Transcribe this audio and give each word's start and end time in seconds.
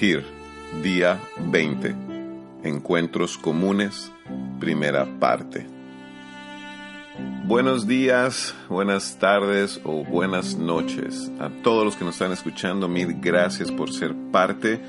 Día 0.00 1.20
20. 1.52 1.94
Encuentros 2.64 3.36
comunes, 3.36 4.10
primera 4.58 5.04
parte. 5.20 5.66
Buenos 7.44 7.86
días, 7.86 8.54
buenas 8.70 9.18
tardes 9.18 9.78
o 9.84 10.02
buenas 10.02 10.56
noches 10.56 11.30
a 11.38 11.50
todos 11.62 11.84
los 11.84 11.96
que 11.96 12.06
nos 12.06 12.14
están 12.14 12.32
escuchando. 12.32 12.88
Mil 12.88 13.20
gracias 13.20 13.70
por 13.70 13.92
ser 13.92 14.14
parte 14.32 14.80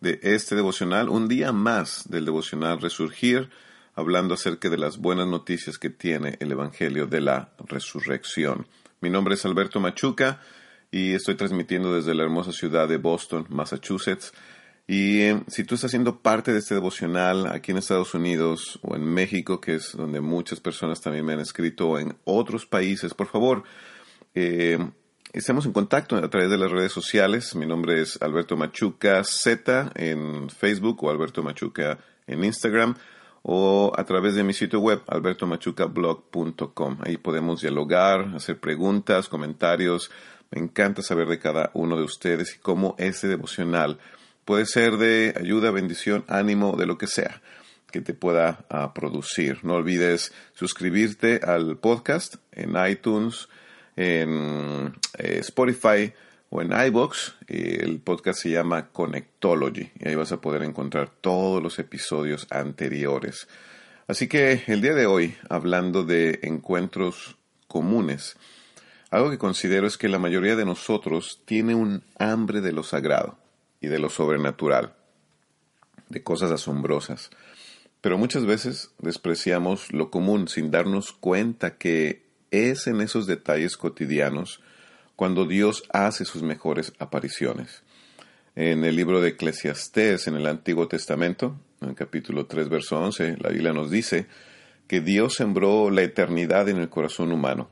de 0.00 0.20
este 0.22 0.54
devocional. 0.54 1.08
Un 1.08 1.26
día 1.26 1.50
más 1.50 2.08
del 2.08 2.24
devocional 2.24 2.80
Resurgir, 2.80 3.50
hablando 3.96 4.34
acerca 4.34 4.70
de 4.70 4.78
las 4.78 4.98
buenas 4.98 5.26
noticias 5.26 5.76
que 5.76 5.90
tiene 5.90 6.36
el 6.38 6.52
Evangelio 6.52 7.08
de 7.08 7.20
la 7.20 7.48
Resurrección. 7.66 8.68
Mi 9.00 9.10
nombre 9.10 9.34
es 9.34 9.44
Alberto 9.44 9.80
Machuca 9.80 10.38
y 10.92 11.14
estoy 11.14 11.34
transmitiendo 11.34 11.92
desde 11.92 12.14
la 12.14 12.22
hermosa 12.22 12.52
ciudad 12.52 12.86
de 12.86 12.98
Boston, 12.98 13.46
Massachusetts. 13.48 14.32
Y 14.92 15.22
eh, 15.22 15.42
si 15.46 15.64
tú 15.64 15.76
estás 15.76 15.90
siendo 15.90 16.18
parte 16.18 16.52
de 16.52 16.58
este 16.58 16.74
devocional 16.74 17.46
aquí 17.46 17.70
en 17.70 17.78
Estados 17.78 18.12
Unidos 18.12 18.78
o 18.82 18.94
en 18.94 19.02
México, 19.02 19.58
que 19.58 19.76
es 19.76 19.96
donde 19.96 20.20
muchas 20.20 20.60
personas 20.60 21.00
también 21.00 21.24
me 21.24 21.32
han 21.32 21.40
escrito, 21.40 21.88
o 21.88 21.98
en 21.98 22.14
otros 22.24 22.66
países, 22.66 23.14
por 23.14 23.26
favor, 23.28 23.62
eh, 24.34 24.78
estemos 25.32 25.64
en 25.64 25.72
contacto 25.72 26.16
a 26.16 26.28
través 26.28 26.50
de 26.50 26.58
las 26.58 26.70
redes 26.70 26.92
sociales. 26.92 27.54
Mi 27.54 27.64
nombre 27.64 28.02
es 28.02 28.20
Alberto 28.20 28.54
Machuca 28.58 29.24
Z 29.24 29.92
en 29.94 30.50
Facebook 30.50 31.02
o 31.02 31.10
Alberto 31.10 31.42
Machuca 31.42 31.98
en 32.26 32.44
Instagram 32.44 32.94
o 33.40 33.92
a 33.96 34.04
través 34.04 34.34
de 34.34 34.44
mi 34.44 34.52
sitio 34.52 34.80
web 34.80 35.00
albertomachucablog.com. 35.06 36.98
Ahí 37.00 37.16
podemos 37.16 37.62
dialogar, 37.62 38.34
hacer 38.36 38.60
preguntas, 38.60 39.30
comentarios, 39.30 40.10
me 40.50 40.60
encanta 40.60 41.00
saber 41.00 41.28
de 41.28 41.38
cada 41.38 41.70
uno 41.72 41.96
de 41.96 42.04
ustedes 42.04 42.56
y 42.56 42.58
cómo 42.58 42.94
ese 42.98 43.26
devocional 43.26 43.98
puede 44.44 44.66
ser 44.66 44.96
de 44.96 45.34
ayuda, 45.38 45.70
bendición, 45.70 46.24
ánimo, 46.28 46.76
de 46.76 46.86
lo 46.86 46.98
que 46.98 47.06
sea 47.06 47.40
que 47.92 48.00
te 48.00 48.14
pueda 48.14 48.64
ah, 48.68 48.92
producir. 48.92 49.60
No 49.62 49.74
olvides 49.74 50.32
suscribirte 50.54 51.40
al 51.44 51.76
podcast 51.76 52.36
en 52.50 52.74
iTunes, 52.88 53.48
en 53.94 54.94
eh, 55.18 55.38
Spotify 55.40 56.12
o 56.50 56.62
en 56.62 56.72
iBox. 56.72 57.36
El 57.46 58.00
podcast 58.00 58.40
se 58.40 58.50
llama 58.50 58.88
Connectology 58.88 59.92
y 60.00 60.08
ahí 60.08 60.14
vas 60.16 60.32
a 60.32 60.40
poder 60.40 60.62
encontrar 60.62 61.10
todos 61.20 61.62
los 61.62 61.78
episodios 61.78 62.46
anteriores. 62.50 63.46
Así 64.08 64.26
que 64.26 64.64
el 64.66 64.80
día 64.80 64.94
de 64.94 65.06
hoy, 65.06 65.36
hablando 65.48 66.02
de 66.02 66.40
encuentros 66.42 67.36
comunes, 67.68 68.36
algo 69.10 69.30
que 69.30 69.38
considero 69.38 69.86
es 69.86 69.98
que 69.98 70.08
la 70.08 70.18
mayoría 70.18 70.56
de 70.56 70.64
nosotros 70.64 71.42
tiene 71.44 71.74
un 71.74 72.02
hambre 72.18 72.62
de 72.62 72.72
lo 72.72 72.82
sagrado 72.82 73.41
y 73.82 73.88
de 73.88 73.98
lo 73.98 74.08
sobrenatural, 74.08 74.94
de 76.08 76.22
cosas 76.22 76.50
asombrosas. 76.50 77.30
Pero 78.00 78.16
muchas 78.16 78.46
veces 78.46 78.92
despreciamos 78.98 79.92
lo 79.92 80.10
común 80.10 80.48
sin 80.48 80.70
darnos 80.70 81.12
cuenta 81.12 81.76
que 81.76 82.22
es 82.50 82.86
en 82.86 83.00
esos 83.00 83.26
detalles 83.26 83.76
cotidianos 83.76 84.60
cuando 85.16 85.46
Dios 85.46 85.84
hace 85.92 86.24
sus 86.24 86.42
mejores 86.42 86.92
apariciones. 86.98 87.82
En 88.54 88.84
el 88.84 88.96
libro 88.96 89.20
de 89.20 89.30
Eclesiastés, 89.30 90.26
en 90.26 90.36
el 90.36 90.46
Antiguo 90.46 90.88
Testamento, 90.88 91.56
en 91.80 91.94
capítulo 91.94 92.46
3, 92.46 92.68
verso 92.68 92.98
11, 92.98 93.36
la 93.38 93.50
Biblia 93.50 93.72
nos 93.72 93.90
dice 93.90 94.26
que 94.86 95.00
Dios 95.00 95.34
sembró 95.34 95.90
la 95.90 96.02
eternidad 96.02 96.68
en 96.68 96.78
el 96.78 96.88
corazón 96.88 97.32
humano 97.32 97.70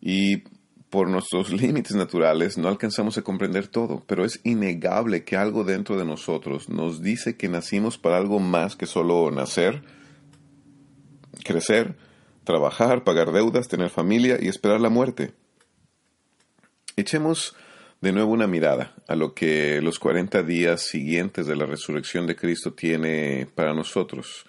y 0.00 0.44
por 0.90 1.08
nuestros 1.08 1.50
límites 1.62 1.94
naturales 1.94 2.58
no 2.58 2.68
alcanzamos 2.68 3.16
a 3.16 3.22
comprender 3.22 3.68
todo, 3.68 4.02
pero 4.06 4.24
es 4.24 4.40
innegable 4.44 5.24
que 5.24 5.36
algo 5.36 5.64
dentro 5.64 5.96
de 5.96 6.04
nosotros 6.04 6.68
nos 6.68 7.00
dice 7.00 7.36
que 7.36 7.48
nacimos 7.48 7.96
para 7.96 8.18
algo 8.18 8.40
más 8.40 8.76
que 8.76 8.86
solo 8.86 9.30
nacer, 9.30 9.82
crecer, 11.44 11.96
trabajar, 12.44 13.04
pagar 13.04 13.32
deudas, 13.32 13.68
tener 13.68 13.90
familia 13.90 14.36
y 14.40 14.48
esperar 14.48 14.80
la 14.80 14.90
muerte. 14.90 15.32
Echemos 16.96 17.54
de 18.00 18.12
nuevo 18.12 18.32
una 18.32 18.46
mirada 18.46 18.94
a 19.06 19.14
lo 19.14 19.34
que 19.34 19.80
los 19.82 19.98
40 19.98 20.42
días 20.42 20.82
siguientes 20.82 21.46
de 21.46 21.56
la 21.56 21.66
resurrección 21.66 22.26
de 22.26 22.36
Cristo 22.36 22.72
tiene 22.72 23.46
para 23.54 23.74
nosotros. 23.74 24.46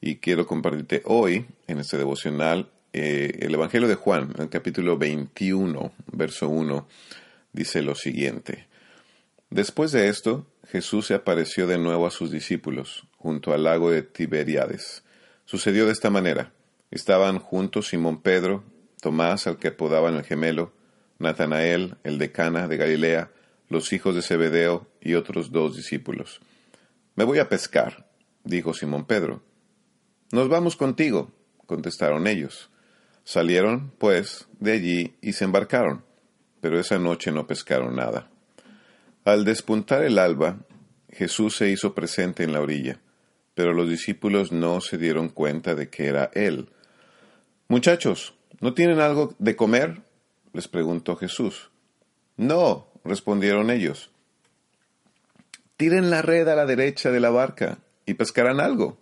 Y 0.00 0.16
quiero 0.16 0.46
compartirte 0.46 1.02
hoy, 1.04 1.46
en 1.66 1.78
este 1.78 1.98
devocional, 1.98 2.70
eh, 2.92 3.38
el 3.40 3.54
Evangelio 3.54 3.88
de 3.88 3.94
Juan, 3.94 4.32
en 4.36 4.42
el 4.42 4.48
capítulo 4.48 4.98
21, 4.98 5.92
verso 6.12 6.48
1, 6.48 6.88
dice 7.52 7.82
lo 7.82 7.94
siguiente. 7.94 8.66
Después 9.50 9.92
de 9.92 10.08
esto, 10.08 10.46
Jesús 10.66 11.06
se 11.06 11.14
apareció 11.14 11.66
de 11.66 11.78
nuevo 11.78 12.06
a 12.06 12.10
sus 12.10 12.30
discípulos, 12.30 13.06
junto 13.16 13.52
al 13.52 13.64
lago 13.64 13.90
de 13.90 14.02
Tiberiades. 14.02 15.02
Sucedió 15.44 15.86
de 15.86 15.92
esta 15.92 16.10
manera. 16.10 16.52
Estaban 16.90 17.38
juntos 17.38 17.88
Simón 17.88 18.22
Pedro, 18.22 18.64
Tomás, 19.00 19.46
al 19.46 19.58
que 19.58 19.68
apodaban 19.68 20.14
el 20.14 20.24
gemelo, 20.24 20.72
Natanael, 21.18 21.96
el 22.04 22.18
de 22.18 22.32
Cana 22.32 22.68
de 22.68 22.76
Galilea, 22.76 23.30
los 23.68 23.92
hijos 23.92 24.14
de 24.14 24.22
Zebedeo 24.22 24.88
y 25.00 25.14
otros 25.14 25.52
dos 25.52 25.76
discípulos. 25.76 26.40
Me 27.14 27.24
voy 27.24 27.38
a 27.38 27.48
pescar, 27.48 28.08
dijo 28.44 28.74
Simón 28.74 29.04
Pedro. 29.04 29.42
Nos 30.32 30.48
vamos 30.48 30.76
contigo, 30.76 31.30
contestaron 31.66 32.26
ellos. 32.26 32.70
Salieron, 33.24 33.92
pues, 33.98 34.48
de 34.58 34.72
allí 34.72 35.14
y 35.20 35.34
se 35.34 35.44
embarcaron, 35.44 36.04
pero 36.60 36.78
esa 36.78 36.98
noche 36.98 37.32
no 37.32 37.46
pescaron 37.46 37.96
nada. 37.96 38.30
Al 39.24 39.44
despuntar 39.44 40.02
el 40.04 40.18
alba, 40.18 40.58
Jesús 41.10 41.56
se 41.56 41.70
hizo 41.70 41.94
presente 41.94 42.42
en 42.42 42.52
la 42.52 42.60
orilla, 42.60 43.00
pero 43.54 43.72
los 43.72 43.88
discípulos 43.88 44.52
no 44.52 44.80
se 44.80 44.98
dieron 44.98 45.28
cuenta 45.28 45.74
de 45.74 45.88
que 45.90 46.06
era 46.06 46.30
Él. 46.34 46.70
Muchachos, 47.68 48.34
¿no 48.60 48.74
tienen 48.74 49.00
algo 49.00 49.34
de 49.38 49.56
comer? 49.56 50.02
les 50.52 50.66
preguntó 50.66 51.16
Jesús. 51.16 51.70
No, 52.36 52.88
respondieron 53.04 53.70
ellos. 53.70 54.10
Tiren 55.76 56.10
la 56.10 56.22
red 56.22 56.48
a 56.48 56.56
la 56.56 56.66
derecha 56.66 57.10
de 57.10 57.20
la 57.20 57.30
barca 57.30 57.78
y 58.06 58.14
pescarán 58.14 58.60
algo. 58.60 58.98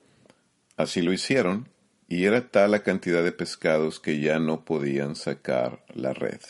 Así 0.76 1.02
lo 1.02 1.12
hicieron 1.12 1.68
y 2.08 2.24
era 2.24 2.48
tal 2.48 2.70
la 2.70 2.82
cantidad 2.82 3.22
de 3.22 3.32
pescados 3.32 4.00
que 4.00 4.18
ya 4.18 4.38
no 4.38 4.64
podían 4.64 5.14
sacar 5.14 5.84
la 5.94 6.14
red. 6.14 6.40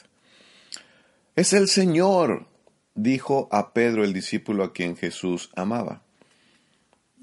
Es 1.34 1.52
el 1.52 1.68
Señor, 1.68 2.46
dijo 2.94 3.48
a 3.50 3.72
Pedro 3.72 4.04
el 4.04 4.12
discípulo 4.12 4.64
a 4.64 4.72
quien 4.72 4.96
Jesús 4.96 5.50
amaba. 5.56 6.02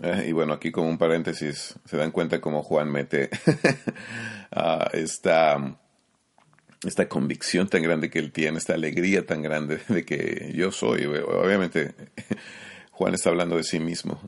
Eh, 0.01 0.25
y 0.27 0.31
bueno, 0.33 0.53
aquí 0.53 0.71
como 0.71 0.89
un 0.89 0.97
paréntesis, 0.97 1.75
se 1.85 1.97
dan 1.97 2.11
cuenta 2.11 2.41
cómo 2.41 2.61
Juan 2.61 2.91
mete 2.91 3.29
esta, 4.93 5.77
esta 6.83 7.07
convicción 7.07 7.69
tan 7.69 7.83
grande 7.83 8.09
que 8.09 8.19
él 8.19 8.33
tiene, 8.33 8.57
esta 8.57 8.73
alegría 8.73 9.25
tan 9.25 9.41
grande 9.41 9.79
de 9.87 10.03
que 10.03 10.51
yo 10.53 10.73
soy. 10.73 11.05
Obviamente, 11.05 11.95
Juan 12.91 13.13
está 13.13 13.29
hablando 13.29 13.55
de 13.55 13.63
sí 13.63 13.79
mismo. 13.79 14.19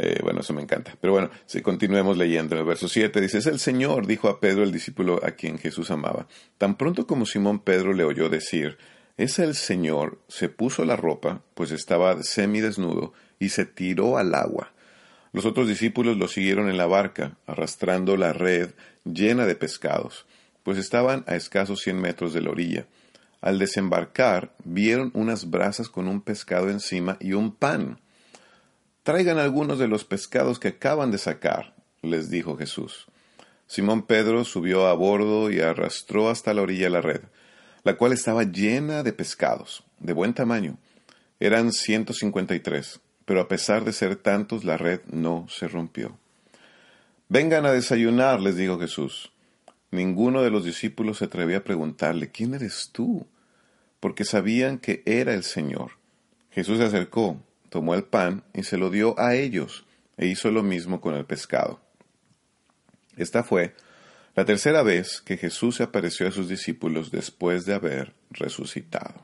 Eh, 0.00 0.20
bueno, 0.22 0.40
eso 0.42 0.54
me 0.54 0.62
encanta. 0.62 0.96
Pero 1.00 1.12
bueno, 1.12 1.28
si 1.46 1.60
continuemos 1.60 2.16
leyendo 2.16 2.54
en 2.54 2.60
el 2.60 2.66
verso 2.66 2.88
7, 2.88 3.20
dice, 3.20 3.38
es 3.38 3.46
el 3.46 3.58
Señor, 3.58 4.06
dijo 4.06 4.28
a 4.28 4.38
Pedro 4.38 4.62
el 4.62 4.70
discípulo 4.70 5.20
a 5.24 5.32
quien 5.32 5.58
Jesús 5.58 5.90
amaba. 5.90 6.28
Tan 6.56 6.76
pronto 6.76 7.08
como 7.08 7.26
Simón 7.26 7.58
Pedro 7.58 7.92
le 7.92 8.04
oyó 8.04 8.28
decir, 8.28 8.78
es 9.16 9.40
el 9.40 9.56
Señor, 9.56 10.20
se 10.28 10.48
puso 10.48 10.84
la 10.84 10.94
ropa, 10.94 11.42
pues 11.54 11.72
estaba 11.72 12.22
semidesnudo, 12.22 13.12
y 13.40 13.48
se 13.48 13.66
tiró 13.66 14.18
al 14.18 14.36
agua. 14.36 14.72
Los 15.32 15.44
otros 15.44 15.66
discípulos 15.66 16.16
lo 16.16 16.28
siguieron 16.28 16.70
en 16.70 16.76
la 16.76 16.86
barca, 16.86 17.36
arrastrando 17.48 18.16
la 18.16 18.32
red 18.32 18.70
llena 19.04 19.46
de 19.46 19.56
pescados, 19.56 20.26
pues 20.62 20.78
estaban 20.78 21.24
a 21.26 21.34
escasos 21.34 21.80
cien 21.80 22.00
metros 22.00 22.32
de 22.32 22.40
la 22.40 22.50
orilla. 22.50 22.86
Al 23.40 23.58
desembarcar, 23.58 24.54
vieron 24.62 25.10
unas 25.14 25.50
brasas 25.50 25.88
con 25.88 26.06
un 26.06 26.20
pescado 26.20 26.70
encima 26.70 27.16
y 27.18 27.32
un 27.32 27.52
pan. 27.52 27.98
Traigan 29.08 29.38
algunos 29.38 29.78
de 29.78 29.88
los 29.88 30.04
pescados 30.04 30.58
que 30.58 30.68
acaban 30.68 31.10
de 31.10 31.16
sacar, 31.16 31.72
les 32.02 32.28
dijo 32.28 32.58
Jesús. 32.58 33.06
Simón 33.66 34.02
Pedro 34.02 34.44
subió 34.44 34.86
a 34.86 34.92
bordo 34.92 35.50
y 35.50 35.60
arrastró 35.60 36.28
hasta 36.28 36.52
la 36.52 36.60
orilla 36.60 36.90
la 36.90 37.00
red, 37.00 37.22
la 37.84 37.96
cual 37.96 38.12
estaba 38.12 38.42
llena 38.42 39.02
de 39.02 39.14
pescados, 39.14 39.82
de 39.98 40.12
buen 40.12 40.34
tamaño. 40.34 40.76
Eran 41.40 41.72
ciento 41.72 42.12
cincuenta 42.12 42.54
y 42.54 42.60
tres, 42.60 43.00
pero 43.24 43.40
a 43.40 43.48
pesar 43.48 43.82
de 43.86 43.94
ser 43.94 44.14
tantos, 44.16 44.64
la 44.64 44.76
red 44.76 45.00
no 45.10 45.46
se 45.48 45.68
rompió. 45.68 46.18
Vengan 47.30 47.64
a 47.64 47.72
desayunar, 47.72 48.42
les 48.42 48.56
dijo 48.56 48.78
Jesús. 48.78 49.32
Ninguno 49.90 50.42
de 50.42 50.50
los 50.50 50.66
discípulos 50.66 51.16
se 51.16 51.24
atrevía 51.24 51.56
a 51.56 51.64
preguntarle, 51.64 52.30
¿quién 52.30 52.52
eres 52.52 52.90
tú? 52.92 53.26
porque 54.00 54.26
sabían 54.26 54.76
que 54.76 55.02
era 55.06 55.32
el 55.32 55.44
Señor. 55.44 55.92
Jesús 56.50 56.76
se 56.76 56.84
acercó, 56.84 57.42
tomó 57.68 57.94
el 57.94 58.04
pan 58.04 58.44
y 58.54 58.62
se 58.62 58.78
lo 58.78 58.90
dio 58.90 59.18
a 59.18 59.34
ellos, 59.34 59.84
e 60.16 60.26
hizo 60.26 60.50
lo 60.50 60.62
mismo 60.62 61.00
con 61.00 61.14
el 61.14 61.24
pescado. 61.24 61.80
Esta 63.16 63.42
fue 63.42 63.74
la 64.34 64.44
tercera 64.44 64.82
vez 64.82 65.20
que 65.20 65.36
Jesús 65.36 65.76
se 65.76 65.82
apareció 65.82 66.28
a 66.28 66.30
sus 66.30 66.48
discípulos 66.48 67.10
después 67.10 67.66
de 67.66 67.74
haber 67.74 68.14
resucitado. 68.30 69.20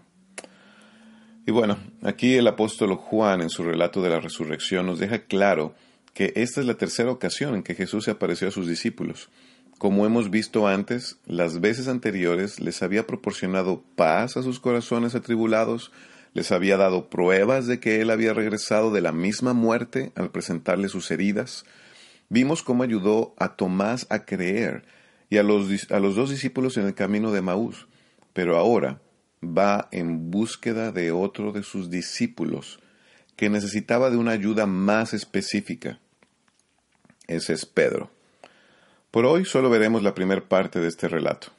Y 1.46 1.52
bueno, 1.52 1.78
aquí 2.02 2.34
el 2.36 2.48
apóstol 2.48 2.94
Juan 2.96 3.42
en 3.42 3.50
su 3.50 3.62
relato 3.62 4.02
de 4.02 4.08
la 4.08 4.20
resurrección 4.20 4.86
nos 4.86 4.98
deja 4.98 5.24
claro 5.24 5.74
que 6.14 6.32
esta 6.36 6.60
es 6.60 6.66
la 6.66 6.74
tercera 6.74 7.10
ocasión 7.10 7.54
en 7.54 7.62
que 7.62 7.74
Jesús 7.74 8.04
se 8.04 8.12
apareció 8.12 8.48
a 8.48 8.52
sus 8.52 8.66
discípulos. 8.66 9.28
Como 9.78 10.06
hemos 10.06 10.30
visto 10.30 10.66
antes, 10.66 11.18
las 11.26 11.60
veces 11.60 11.88
anteriores 11.88 12.60
les 12.60 12.82
había 12.82 13.06
proporcionado 13.06 13.82
paz 13.96 14.36
a 14.36 14.42
sus 14.42 14.58
corazones 14.58 15.14
atribulados, 15.14 15.92
les 16.34 16.52
había 16.52 16.76
dado 16.76 17.08
pruebas 17.08 17.66
de 17.66 17.80
que 17.80 18.00
Él 18.00 18.10
había 18.10 18.34
regresado 18.34 18.92
de 18.92 19.00
la 19.00 19.12
misma 19.12 19.54
muerte 19.54 20.12
al 20.16 20.30
presentarle 20.30 20.88
sus 20.88 21.10
heridas. 21.10 21.64
Vimos 22.28 22.62
cómo 22.62 22.82
ayudó 22.82 23.34
a 23.38 23.56
Tomás 23.56 24.06
a 24.10 24.24
creer 24.24 24.84
y 25.30 25.38
a 25.38 25.42
los, 25.42 25.90
a 25.90 26.00
los 26.00 26.16
dos 26.16 26.30
discípulos 26.30 26.76
en 26.76 26.86
el 26.86 26.94
camino 26.94 27.32
de 27.32 27.40
Maús. 27.40 27.86
Pero 28.32 28.58
ahora 28.58 29.00
va 29.42 29.88
en 29.92 30.30
búsqueda 30.30 30.90
de 30.90 31.12
otro 31.12 31.52
de 31.52 31.62
sus 31.62 31.88
discípulos 31.88 32.80
que 33.36 33.48
necesitaba 33.48 34.10
de 34.10 34.16
una 34.16 34.32
ayuda 34.32 34.66
más 34.66 35.14
específica. 35.14 36.00
Ese 37.28 37.52
es 37.52 37.64
Pedro. 37.64 38.10
Por 39.10 39.24
hoy 39.24 39.44
solo 39.44 39.70
veremos 39.70 40.02
la 40.02 40.14
primera 40.14 40.48
parte 40.48 40.80
de 40.80 40.88
este 40.88 41.06
relato. 41.08 41.52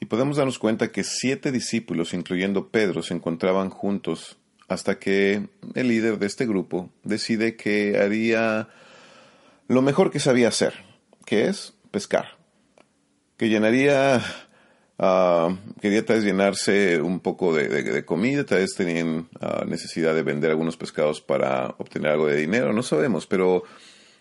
Y 0.00 0.06
podemos 0.06 0.36
darnos 0.36 0.58
cuenta 0.58 0.92
que 0.92 1.02
siete 1.02 1.50
discípulos, 1.50 2.14
incluyendo 2.14 2.68
Pedro, 2.68 3.02
se 3.02 3.14
encontraban 3.14 3.70
juntos 3.70 4.38
hasta 4.68 4.98
que 4.98 5.48
el 5.74 5.88
líder 5.88 6.18
de 6.18 6.26
este 6.26 6.46
grupo 6.46 6.90
decide 7.02 7.56
que 7.56 7.98
haría 7.98 8.68
lo 9.66 9.82
mejor 9.82 10.10
que 10.10 10.20
sabía 10.20 10.48
hacer, 10.48 10.74
que 11.24 11.48
es 11.48 11.74
pescar, 11.90 12.36
que 13.36 13.48
llenaría, 13.48 14.22
uh, 14.98 15.56
quería 15.80 16.04
tal 16.04 16.16
vez 16.16 16.24
llenarse 16.24 17.00
un 17.00 17.20
poco 17.20 17.54
de, 17.54 18.04
comida, 18.04 18.44
tal 18.44 18.58
vez 18.58 18.74
tenían 18.74 19.28
ah, 19.40 19.64
necesidad 19.66 20.14
de 20.14 20.22
vender 20.22 20.50
algunos 20.50 20.76
pescados 20.76 21.20
para 21.20 21.74
obtener 21.78 22.12
algo 22.12 22.26
de 22.26 22.36
dinero, 22.36 22.72
no 22.72 22.82
sabemos, 22.82 23.26
pero 23.26 23.64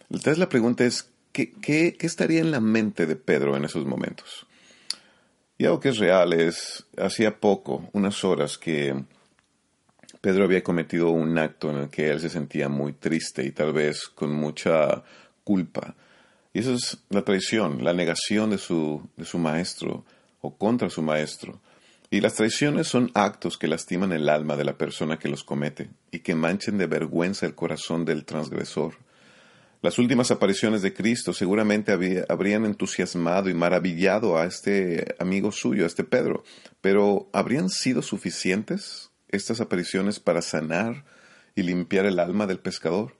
tal 0.10 0.32
vez 0.32 0.38
la 0.38 0.50
pregunta 0.50 0.86
es, 0.86 1.12
¿qué, 1.34 1.52
qué, 1.54 1.96
qué 1.98 2.08
estaría 2.08 2.40
en 2.40 2.52
la 2.52 2.62
mente 2.62 3.06
de 3.06 3.16
Pedro 3.16 3.56
en 3.58 3.66
esos 3.66 3.86
momentos? 3.86 4.47
Y 5.58 5.66
algo 5.66 5.80
que 5.80 5.90
es 5.90 5.98
real 5.98 6.34
es, 6.34 6.86
hacía 6.98 7.40
poco, 7.40 7.90
unas 7.94 8.24
horas, 8.24 8.58
que 8.58 9.04
Pedro 10.22 10.44
había 10.44 10.64
cometido 10.64 11.10
un 11.10 11.38
acto 11.38 11.72
en 11.72 11.78
el 11.78 11.90
que 11.90 12.10
él 12.10 12.20
se 12.20 12.30
sentía 12.30 12.70
muy 12.70 12.94
triste 12.94 13.44
y 13.44 13.52
tal 13.52 13.74
vez 13.74 14.08
con 14.08 14.32
mucha 14.32 15.04
culpa. 15.44 15.96
Y 16.54 16.60
eso 16.60 16.74
es 16.74 16.98
la 17.10 17.24
traición, 17.24 17.84
la 17.84 17.94
negación 17.94 18.52
de 18.52 18.58
su, 18.58 19.08
de 19.16 19.26
su 19.26 19.40
maestro 19.40 20.06
o 20.42 20.56
contra 20.56 20.90
su 20.90 21.02
maestro. 21.02 21.60
Y 22.10 22.22
las 22.22 22.36
traiciones 22.36 22.88
son 22.88 23.12
actos 23.16 23.58
que 23.58 23.68
lastiman 23.68 24.14
el 24.14 24.30
alma 24.30 24.56
de 24.56 24.64
la 24.64 24.78
persona 24.78 25.20
que 25.20 25.28
los 25.28 25.44
comete 25.44 25.90
y 26.10 26.20
que 26.20 26.36
manchen 26.36 26.78
de 26.78 26.88
vergüenza 26.88 27.46
el 27.46 27.56
corazón 27.56 28.06
del 28.06 28.24
transgresor. 28.24 28.96
Las 29.88 30.00
últimas 30.00 30.32
apariciones 30.32 30.82
de 30.82 30.94
Cristo 30.94 31.32
seguramente 31.32 31.94
habrían 32.28 32.66
entusiasmado 32.66 33.50
y 33.50 33.54
maravillado 33.54 34.38
a 34.38 34.44
este 34.44 35.16
amigo 35.18 35.54
suyo, 35.54 35.86
a 35.86 35.88
este 35.88 36.04
Pedro, 36.04 36.44
pero 36.82 37.30
¿habrían 37.32 37.70
sido 37.70 38.02
suficientes 38.02 39.12
estas 39.30 39.62
apariciones 39.62 40.20
para 40.20 40.42
sanar 40.42 41.06
y 41.56 41.64
limpiar 41.64 42.06
el 42.06 42.20
alma 42.20 42.48
del 42.48 42.60
pescador? 42.60 43.16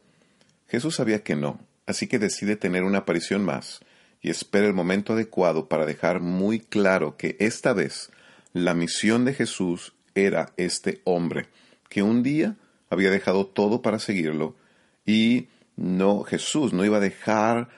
Jesús 0.68 0.96
sabía 0.96 1.24
que 1.24 1.38
no, 1.38 1.66
así 1.86 2.06
que 2.08 2.20
decide 2.20 2.58
tener 2.58 2.84
una 2.84 2.98
aparición 2.98 3.46
más 3.46 3.80
y 4.22 4.30
espera 4.30 4.68
el 4.68 4.74
momento 4.74 5.14
adecuado 5.14 5.70
para 5.70 5.86
dejar 5.86 6.20
muy 6.20 6.60
claro 6.60 7.16
que 7.16 7.38
esta 7.40 7.72
vez 7.72 8.12
la 8.52 8.74
misión 8.74 9.24
de 9.24 9.34
Jesús 9.34 9.94
era 10.16 10.52
este 10.58 11.00
hombre, 11.06 11.48
que 11.88 12.04
un 12.04 12.24
día 12.24 12.58
había 12.90 13.10
dejado 13.10 13.46
todo 13.46 13.82
para 13.82 14.00
seguirlo 14.00 14.58
y 15.06 15.48
no, 15.78 16.24
Jesús 16.24 16.74
no 16.74 16.84
iba 16.84 16.98
a 16.98 17.02
dejar 17.02 17.70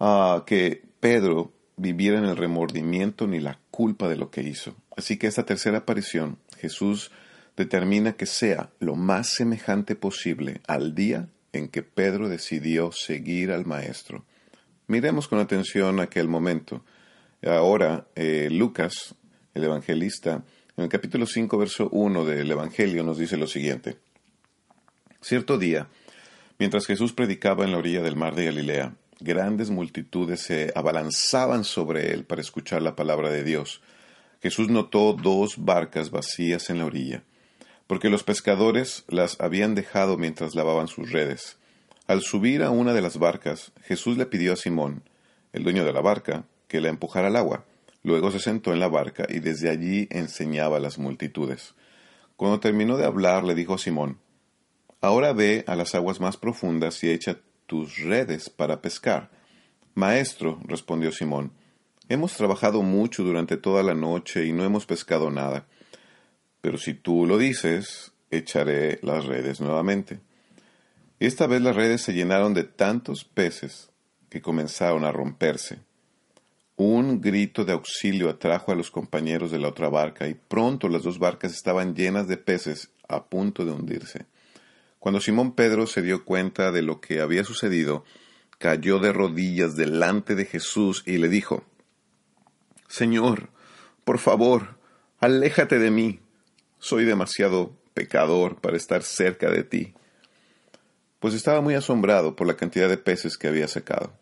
ah, 0.00 0.44
que 0.46 0.82
Pedro 1.00 1.52
viviera 1.76 2.18
en 2.18 2.24
el 2.24 2.36
remordimiento 2.36 3.26
ni 3.26 3.40
la 3.40 3.58
culpa 3.70 4.08
de 4.08 4.16
lo 4.16 4.30
que 4.30 4.42
hizo. 4.42 4.74
Así 4.96 5.16
que 5.16 5.26
esta 5.26 5.44
tercera 5.44 5.78
aparición, 5.78 6.38
Jesús 6.58 7.10
determina 7.56 8.12
que 8.12 8.26
sea 8.26 8.70
lo 8.80 8.96
más 8.96 9.30
semejante 9.30 9.94
posible 9.94 10.60
al 10.66 10.94
día 10.94 11.28
en 11.52 11.68
que 11.68 11.82
Pedro 11.82 12.28
decidió 12.28 12.90
seguir 12.92 13.52
al 13.52 13.64
Maestro. 13.64 14.24
Miremos 14.86 15.28
con 15.28 15.38
atención 15.38 16.00
aquel 16.00 16.28
momento. 16.28 16.84
Ahora, 17.46 18.06
eh, 18.16 18.48
Lucas, 18.50 19.14
el 19.54 19.64
evangelista, 19.64 20.44
en 20.76 20.84
el 20.84 20.90
capítulo 20.90 21.26
5, 21.26 21.56
verso 21.56 21.88
1 21.90 22.24
del 22.24 22.50
Evangelio 22.50 23.04
nos 23.04 23.18
dice 23.18 23.36
lo 23.36 23.46
siguiente. 23.46 23.96
Cierto 25.20 25.56
día, 25.56 25.88
Mientras 26.58 26.86
Jesús 26.86 27.12
predicaba 27.12 27.64
en 27.64 27.72
la 27.72 27.78
orilla 27.78 28.02
del 28.02 28.14
mar 28.14 28.36
de 28.36 28.44
Galilea, 28.44 28.94
grandes 29.18 29.70
multitudes 29.70 30.40
se 30.40 30.72
abalanzaban 30.76 31.64
sobre 31.64 32.12
él 32.12 32.24
para 32.24 32.40
escuchar 32.40 32.80
la 32.80 32.94
palabra 32.94 33.30
de 33.30 33.42
Dios. 33.42 33.82
Jesús 34.40 34.68
notó 34.68 35.14
dos 35.14 35.64
barcas 35.64 36.12
vacías 36.12 36.70
en 36.70 36.78
la 36.78 36.86
orilla, 36.86 37.24
porque 37.88 38.08
los 38.08 38.22
pescadores 38.22 39.04
las 39.08 39.40
habían 39.40 39.74
dejado 39.74 40.16
mientras 40.16 40.54
lavaban 40.54 40.86
sus 40.86 41.10
redes. 41.10 41.56
Al 42.06 42.22
subir 42.22 42.62
a 42.62 42.70
una 42.70 42.92
de 42.92 43.00
las 43.00 43.18
barcas, 43.18 43.72
Jesús 43.82 44.16
le 44.16 44.26
pidió 44.26 44.52
a 44.52 44.56
Simón, 44.56 45.02
el 45.52 45.64
dueño 45.64 45.84
de 45.84 45.92
la 45.92 46.02
barca, 46.02 46.44
que 46.68 46.80
la 46.80 46.88
empujara 46.88 47.28
al 47.28 47.36
agua. 47.36 47.64
Luego 48.04 48.30
se 48.30 48.38
sentó 48.38 48.72
en 48.72 48.80
la 48.80 48.88
barca 48.88 49.26
y 49.28 49.40
desde 49.40 49.70
allí 49.70 50.06
enseñaba 50.10 50.76
a 50.76 50.80
las 50.80 50.98
multitudes. 50.98 51.74
Cuando 52.36 52.60
terminó 52.60 52.96
de 52.96 53.06
hablar, 53.06 53.42
le 53.44 53.54
dijo 53.54 53.74
a 53.74 53.78
Simón, 53.78 54.18
Ahora 55.04 55.34
ve 55.34 55.64
a 55.66 55.76
las 55.76 55.94
aguas 55.94 56.18
más 56.18 56.38
profundas 56.38 57.04
y 57.04 57.10
echa 57.10 57.36
tus 57.66 57.98
redes 57.98 58.48
para 58.48 58.80
pescar. 58.80 59.30
Maestro, 59.94 60.58
respondió 60.64 61.12
Simón, 61.12 61.52
hemos 62.08 62.32
trabajado 62.32 62.80
mucho 62.80 63.22
durante 63.22 63.58
toda 63.58 63.82
la 63.82 63.92
noche 63.92 64.46
y 64.46 64.52
no 64.54 64.64
hemos 64.64 64.86
pescado 64.86 65.30
nada. 65.30 65.66
Pero 66.62 66.78
si 66.78 66.94
tú 66.94 67.26
lo 67.26 67.36
dices, 67.36 68.12
echaré 68.30 68.98
las 69.02 69.26
redes 69.26 69.60
nuevamente. 69.60 70.20
Esta 71.20 71.46
vez 71.46 71.60
las 71.60 71.76
redes 71.76 72.00
se 72.00 72.14
llenaron 72.14 72.54
de 72.54 72.64
tantos 72.64 73.24
peces 73.26 73.90
que 74.30 74.40
comenzaron 74.40 75.04
a 75.04 75.12
romperse. 75.12 75.80
Un 76.76 77.20
grito 77.20 77.66
de 77.66 77.74
auxilio 77.74 78.30
atrajo 78.30 78.72
a 78.72 78.74
los 78.74 78.90
compañeros 78.90 79.50
de 79.50 79.58
la 79.58 79.68
otra 79.68 79.90
barca 79.90 80.26
y 80.28 80.32
pronto 80.32 80.88
las 80.88 81.02
dos 81.02 81.18
barcas 81.18 81.52
estaban 81.52 81.94
llenas 81.94 82.26
de 82.26 82.38
peces 82.38 82.88
a 83.06 83.22
punto 83.26 83.66
de 83.66 83.72
hundirse. 83.72 84.24
Cuando 85.04 85.20
Simón 85.20 85.54
Pedro 85.54 85.86
se 85.86 86.00
dio 86.00 86.24
cuenta 86.24 86.72
de 86.72 86.80
lo 86.80 87.02
que 87.02 87.20
había 87.20 87.44
sucedido, 87.44 88.06
cayó 88.56 88.98
de 89.00 89.12
rodillas 89.12 89.76
delante 89.76 90.34
de 90.34 90.46
Jesús 90.46 91.02
y 91.04 91.18
le 91.18 91.28
dijo, 91.28 91.62
Señor, 92.88 93.50
por 94.04 94.18
favor, 94.18 94.78
aléjate 95.20 95.78
de 95.78 95.90
mí. 95.90 96.20
Soy 96.78 97.04
demasiado 97.04 97.76
pecador 97.92 98.62
para 98.62 98.78
estar 98.78 99.02
cerca 99.02 99.50
de 99.50 99.62
ti. 99.62 99.92
Pues 101.18 101.34
estaba 101.34 101.60
muy 101.60 101.74
asombrado 101.74 102.34
por 102.34 102.46
la 102.46 102.56
cantidad 102.56 102.88
de 102.88 102.96
peces 102.96 103.36
que 103.36 103.48
había 103.48 103.68
sacado, 103.68 104.14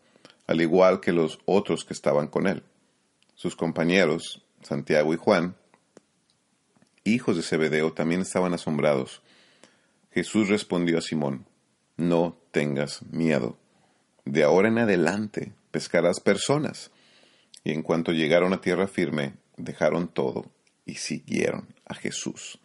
al 0.49 0.61
igual 0.63 0.99
que 0.99 1.13
los 1.13 1.39
otros 1.45 1.85
que 1.85 1.95
estaban 1.95 2.27
con 2.27 2.49
él. 2.49 2.65
Sus 3.37 3.55
compañeros, 3.55 4.45
Santiago 4.63 5.15
y 5.15 5.17
Juan, 5.17 5.55
hijos 7.05 7.37
de 7.37 7.45
Zebedeo, 7.45 7.93
también 7.93 8.23
estaban 8.23 8.53
asombrados 8.53 9.23
Jesús 10.13 10.49
respondió 10.49 10.99
a 10.99 11.01
Simón, 11.01 11.47
No 11.97 12.39
tengas 12.51 13.03
miedo. 13.11 13.59
De 14.25 14.43
ahora 14.43 14.69
en 14.69 14.79
adelante 14.79 15.53
pescarás 15.71 16.21
personas. 16.21 16.91
Y 17.65 17.73
en 17.73 17.83
cuanto 17.83 18.13
llegaron 18.13 18.53
a 18.53 18.61
tierra 18.61 18.87
firme, 18.87 19.35
dejaron 19.57 20.09
todo 20.09 20.51
y 20.85 20.97
siguieron 20.97 21.75
a 21.87 21.95
Jesús. 21.95 22.59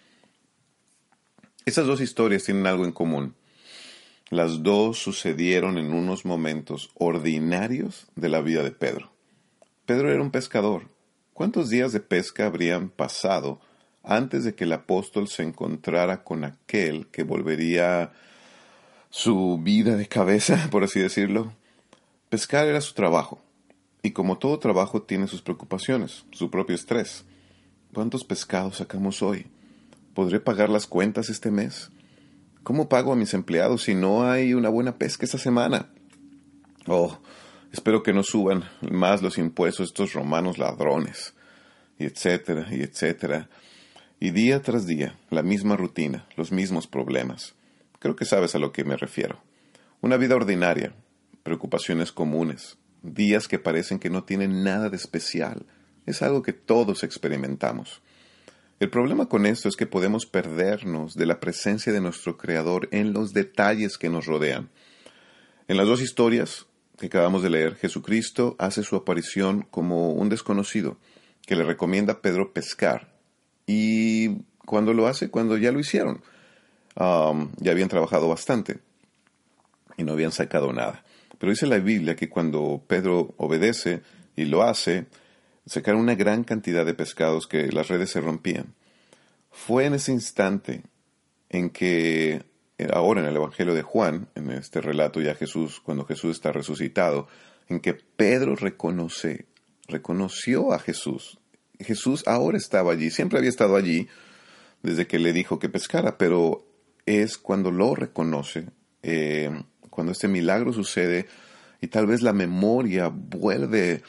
Esas 1.66 1.86
dos 1.86 2.02
historias 2.02 2.44
tienen 2.44 2.68
algo 2.68 2.86
en 2.86 2.92
común. 2.92 3.36
Las 4.30 4.62
dos 4.62 4.98
sucedieron 4.98 5.78
en 5.78 5.94
unos 5.94 6.26
momentos 6.26 6.90
ordinarios 6.96 8.08
de 8.16 8.30
la 8.30 8.42
vida 8.42 8.64
de 8.64 8.72
Pedro. 8.72 9.14
Pedro 9.86 10.12
era 10.12 10.22
un 10.22 10.32
pescador. 10.32 10.90
¿Cuántos 11.34 11.70
días 11.70 11.94
de 11.94 12.02
pesca 12.02 12.46
habrían 12.46 12.90
pasado 12.90 13.62
antes 14.08 14.46
de 14.46 14.56
que 14.56 14.64
el 14.64 14.74
apóstol 14.74 15.28
se 15.28 15.44
encontrara 15.44 16.24
con 16.24 16.46
aquel 16.46 17.08
que 17.08 17.24
volvería 17.24 18.12
su 19.10 19.60
vida 19.62 19.96
de 19.98 20.08
cabeza, 20.08 20.68
por 20.72 20.84
así 20.84 21.00
decirlo. 21.00 21.54
Pescar 22.30 22.68
era 22.68 22.82
su 22.82 22.94
trabajo, 22.94 23.42
y 24.02 24.12
como 24.12 24.38
todo 24.38 24.60
trabajo 24.60 25.02
tiene 25.02 25.28
sus 25.28 25.42
preocupaciones, 25.42 26.26
su 26.32 26.50
propio 26.50 26.76
estrés. 26.76 27.26
¿Cuántos 27.94 28.24
pescados 28.24 28.78
sacamos 28.78 29.22
hoy? 29.22 29.48
¿Podré 30.14 30.40
pagar 30.40 30.70
las 30.70 30.88
cuentas 30.88 31.30
este 31.30 31.52
mes? 31.52 31.90
¿Cómo 32.64 32.90
pago 32.90 33.14
a 33.14 33.16
mis 33.16 33.34
empleados 33.34 33.84
si 33.84 33.96
no 33.96 34.30
hay 34.30 34.54
una 34.54 34.70
buena 34.70 34.98
pesca 34.98 35.26
esta 35.26 35.38
semana? 35.38 35.90
Oh, 36.86 37.18
espero 37.72 38.04
que 38.04 38.14
no 38.14 38.24
suban 38.24 38.66
más 38.82 39.22
los 39.22 39.38
impuestos 39.38 39.88
estos 39.88 40.14
romanos 40.14 40.58
ladrones, 40.58 41.34
y 41.98 42.06
etcétera, 42.06 42.68
y 42.72 42.82
etcétera. 42.82 43.50
Y 44.20 44.32
día 44.32 44.64
tras 44.64 44.88
día, 44.88 45.16
la 45.30 45.44
misma 45.44 45.78
rutina, 45.78 46.26
los 46.38 46.52
mismos 46.52 46.88
problemas. 46.88 47.54
Creo 48.00 48.16
que 48.16 48.26
sabes 48.26 48.56
a 48.56 48.58
lo 48.58 48.72
que 48.72 48.84
me 48.84 48.98
refiero. 48.98 49.44
Una 50.02 50.18
vida 50.18 50.36
ordinaria, 50.36 50.96
preocupaciones 51.44 52.12
comunes, 52.12 52.80
días 53.04 53.48
que 53.48 53.60
parecen 53.60 54.00
que 54.00 54.10
no 54.10 54.24
tienen 54.24 54.64
nada 54.64 54.90
de 54.90 54.96
especial. 54.96 55.68
Es 56.08 56.24
algo 56.24 56.42
que 56.42 56.52
todos 56.52 57.04
experimentamos. 57.04 58.02
El 58.80 58.90
problema 58.90 59.30
con 59.30 59.46
esto 59.46 59.70
es 59.70 59.76
que 59.76 59.86
podemos 59.86 60.26
perdernos 60.26 61.14
de 61.14 61.28
la 61.28 61.40
presencia 61.40 61.94
de 61.94 62.02
nuestro 62.02 62.38
Creador 62.38 62.90
en 62.92 63.14
los 63.14 63.34
detalles 63.34 64.00
que 64.00 64.10
nos 64.10 64.26
rodean. 64.26 64.72
En 65.68 65.78
las 65.78 65.86
dos 65.86 66.02
historias 66.02 66.66
que 66.98 67.06
acabamos 67.06 67.44
de 67.44 67.52
leer, 67.52 67.76
Jesucristo 67.76 68.56
hace 68.58 68.82
su 68.82 68.96
aparición 68.96 69.68
como 69.70 70.14
un 70.14 70.30
desconocido 70.30 70.98
que 71.46 71.56
le 71.56 71.64
recomienda 71.64 72.14
a 72.14 72.22
Pedro 72.22 72.52
pescar 72.52 73.17
y 73.68 74.30
cuando 74.66 74.94
lo 74.94 75.08
hace, 75.08 75.30
cuando 75.30 75.58
ya 75.58 75.72
lo 75.72 75.80
hicieron, 75.80 76.24
um, 76.96 77.52
ya 77.58 77.72
habían 77.72 77.90
trabajado 77.90 78.30
bastante 78.30 78.80
y 79.98 80.04
no 80.04 80.14
habían 80.14 80.32
sacado 80.32 80.72
nada. 80.74 81.04
Pero 81.38 81.52
dice 81.52 81.68
la 81.68 81.78
Biblia 81.78 82.16
que 82.16 82.30
cuando 82.30 82.82
Pedro 82.88 83.36
obedece 83.38 84.02
y 84.36 84.46
lo 84.46 84.64
hace, 84.64 85.06
sacaron 85.66 86.02
una 86.02 86.16
gran 86.16 86.44
cantidad 86.44 86.86
de 86.86 86.94
pescados 86.94 87.46
que 87.46 87.72
las 87.72 87.90
redes 87.90 88.10
se 88.10 88.22
rompían. 88.22 88.74
Fue 89.52 89.86
en 89.86 89.96
ese 89.96 90.14
instante 90.14 90.84
en 91.50 91.70
que, 91.70 92.44
ahora 92.94 93.22
en 93.22 93.28
el 93.28 93.36
Evangelio 93.36 93.74
de 93.74 93.82
Juan, 93.82 94.30
en 94.36 94.52
este 94.52 94.82
relato 94.82 95.20
ya 95.20 95.36
Jesús, 95.36 95.82
cuando 95.82 96.06
Jesús 96.06 96.38
está 96.38 96.52
resucitado, 96.52 97.28
en 97.68 97.80
que 97.82 97.94
Pedro 97.94 98.56
reconoce, 98.56 99.46
reconoció 99.88 100.74
a 100.74 100.80
Jesús 100.80 101.40
Jesús 101.80 102.24
ahora 102.26 102.58
estaba 102.58 102.94
allí, 102.94 103.10
siempre 103.10 103.38
había 103.38 103.50
estado 103.50 103.76
allí 103.76 104.08
desde 104.84 105.08
que 105.08 105.20
le 105.20 105.34
dijo 105.34 105.60
que 105.60 105.70
pescara, 105.70 106.18
pero 106.18 106.66
es 107.06 107.38
cuando 107.38 107.72
lo 107.72 107.96
reconoce, 107.96 108.68
eh, 109.04 109.50
cuando 109.90 110.12
este 110.12 110.28
milagro 110.28 110.74
sucede 110.74 111.28
y 111.82 111.88
tal 111.88 112.08
vez 112.08 112.22
la 112.22 112.34
memoria 112.34 113.10
vuelve 113.10 114.04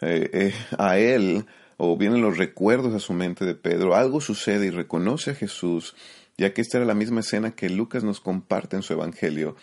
eh, 0.00 0.30
eh, 0.32 0.54
a 0.78 0.98
él 0.98 1.46
o 1.76 1.96
vienen 1.96 2.20
los 2.20 2.38
recuerdos 2.38 2.94
a 2.94 3.00
su 3.00 3.12
mente 3.12 3.44
de 3.44 3.54
Pedro, 3.54 3.94
algo 3.94 4.20
sucede 4.20 4.66
y 4.66 4.70
reconoce 4.70 5.32
a 5.32 5.34
Jesús, 5.34 5.94
ya 6.36 6.52
que 6.52 6.60
esta 6.60 6.78
era 6.78 6.86
la 6.86 6.94
misma 6.94 7.20
escena 7.20 7.54
que 7.54 7.70
Lucas 7.70 8.04
nos 8.04 8.20
comparte 8.20 8.76
en 8.76 8.82
su 8.82 8.92
Evangelio, 8.92 9.56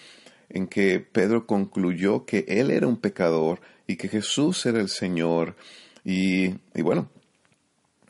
en 0.49 0.67
que 0.67 0.99
Pedro 0.99 1.45
concluyó 1.45 2.25
que 2.25 2.45
él 2.47 2.71
era 2.71 2.87
un 2.87 2.97
pecador 2.97 3.61
y 3.87 3.95
que 3.95 4.07
Jesús 4.07 4.65
era 4.65 4.79
el 4.79 4.89
Señor. 4.89 5.55
Y, 6.03 6.55
y 6.73 6.81
bueno, 6.81 7.09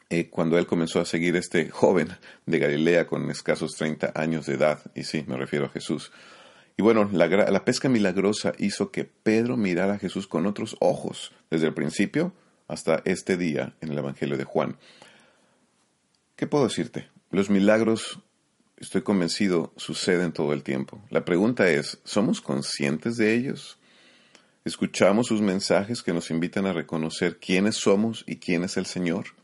eh, 0.09 0.29
cuando 0.29 0.57
él 0.57 0.65
comenzó 0.65 0.99
a 0.99 1.05
seguir 1.05 1.35
este 1.35 1.69
joven 1.69 2.09
de 2.45 2.59
Galilea 2.59 3.05
con 3.07 3.29
escasos 3.29 3.75
30 3.75 4.13
años 4.15 4.45
de 4.47 4.55
edad, 4.55 4.79
y 4.95 5.03
sí, 5.03 5.23
me 5.27 5.37
refiero 5.37 5.65
a 5.65 5.69
Jesús. 5.69 6.11
Y 6.77 6.81
bueno, 6.81 7.09
la, 7.11 7.27
la 7.27 7.65
pesca 7.65 7.89
milagrosa 7.89 8.53
hizo 8.57 8.91
que 8.91 9.03
Pedro 9.03 9.57
mirara 9.57 9.95
a 9.95 9.99
Jesús 9.99 10.27
con 10.27 10.45
otros 10.45 10.77
ojos, 10.79 11.31
desde 11.51 11.67
el 11.67 11.73
principio 11.73 12.33
hasta 12.67 13.01
este 13.05 13.35
día 13.35 13.75
en 13.81 13.91
el 13.91 13.97
Evangelio 13.97 14.37
de 14.37 14.45
Juan. 14.45 14.77
¿Qué 16.35 16.47
puedo 16.47 16.63
decirte? 16.63 17.09
Los 17.31 17.49
milagros, 17.49 18.19
estoy 18.77 19.01
convencido, 19.01 19.73
suceden 19.75 20.31
todo 20.31 20.53
el 20.53 20.63
tiempo. 20.63 21.03
La 21.09 21.25
pregunta 21.25 21.69
es, 21.69 21.99
¿somos 22.05 22.41
conscientes 22.41 23.17
de 23.17 23.35
ellos? 23.35 23.77
¿Escuchamos 24.65 25.27
sus 25.27 25.41
mensajes 25.41 26.01
que 26.01 26.13
nos 26.13 26.31
invitan 26.31 26.65
a 26.65 26.73
reconocer 26.73 27.39
quiénes 27.39 27.75
somos 27.75 28.23
y 28.25 28.37
quién 28.37 28.63
es 28.63 28.77
el 28.77 28.85
Señor? 28.85 29.38